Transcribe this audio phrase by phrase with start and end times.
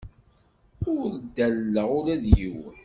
[0.95, 2.77] Ur ddaleɣ ula d yiwen.